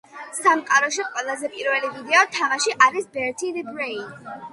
[0.35, 4.09] სამყაროში ყველაზე პირველი ვიდეო თამაში არის "Bertie the Brain"